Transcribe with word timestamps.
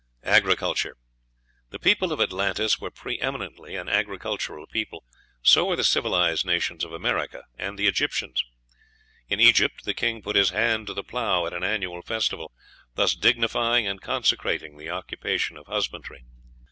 Agriculture. 0.25 0.95
The 1.69 1.77
people 1.77 2.11
of 2.11 2.19
Atlantis 2.19 2.79
were 2.79 2.89
pre 2.89 3.19
eminently 3.19 3.75
an 3.75 3.87
agricultural 3.87 4.65
people; 4.65 5.03
so 5.43 5.65
were 5.65 5.75
the 5.75 5.83
civilized 5.83 6.43
nations 6.43 6.83
of 6.83 6.91
America 6.91 7.43
and 7.55 7.77
the 7.77 7.85
Egyptians. 7.85 8.43
In 9.27 9.39
Egypt 9.39 9.85
the 9.85 9.93
king 9.93 10.23
put 10.23 10.35
his 10.35 10.49
hand 10.49 10.87
to 10.87 10.95
the 10.95 11.03
plough 11.03 11.45
at 11.45 11.53
an 11.53 11.63
annual 11.63 12.01
festival, 12.01 12.51
thus 12.95 13.13
dignifying 13.13 13.85
and 13.85 14.01
consecrating 14.01 14.75
the 14.75 14.89
occupation 14.89 15.55
of 15.55 15.67
husbandry. 15.67 16.25